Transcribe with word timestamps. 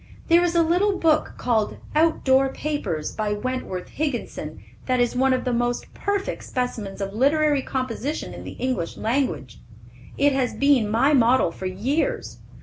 There 0.29 0.43
is 0.43 0.55
a 0.55 0.63
little 0.63 0.97
book 0.97 1.35
called 1.37 1.77
Out 1.93 2.23
Door 2.23 2.53
Papers, 2.53 3.11
by 3.11 3.33
Wentworth 3.33 3.89
Higginson, 3.89 4.63
that 4.87 4.99
is 4.99 5.15
one 5.15 5.31
of 5.31 5.43
the 5.43 5.53
most 5.53 5.93
perfect 5.93 6.43
specimens 6.43 7.01
of 7.01 7.13
literary 7.13 7.61
composition 7.61 8.33
in 8.33 8.43
the 8.43 8.53
English 8.53 8.97
language. 8.97 9.59
It 10.17 10.33
has 10.33 10.55
been 10.55 10.89
my 10.89 11.13
model 11.13 11.51
for 11.51 11.67
years. 11.67 12.39